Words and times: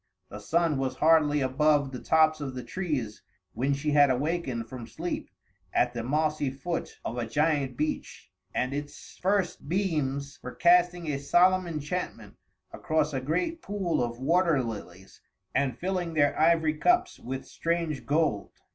The 0.29 0.39
sun 0.39 0.79
was 0.79 0.95
hardly 0.95 1.41
above 1.41 1.91
the 1.91 1.99
tops 2.01 2.41
of 2.41 2.55
the 2.55 2.63
trees 2.63 3.21
when 3.53 3.75
she 3.75 3.91
had 3.91 4.09
awakened 4.09 4.67
from 4.67 4.87
sleep 4.87 5.29
at 5.71 5.93
the 5.93 6.01
mossy 6.03 6.49
foot 6.49 6.99
of 7.05 7.19
a 7.19 7.27
giant 7.27 7.77
beech, 7.77 8.31
and 8.51 8.73
its 8.73 9.19
first 9.19 9.69
beams 9.69 10.39
were 10.41 10.55
casting 10.55 11.11
a 11.11 11.19
solemn 11.19 11.67
enchantment 11.67 12.35
across 12.73 13.13
a 13.13 13.21
great 13.21 13.61
pool 13.61 14.03
of 14.03 14.17
water 14.17 14.63
lilies 14.63 15.21
and 15.53 15.77
filling 15.77 16.15
their 16.15 16.35
ivory 16.39 16.73
cups 16.77 17.19
with 17.19 17.45
strange 17.45 18.03
gold. 18.07 18.53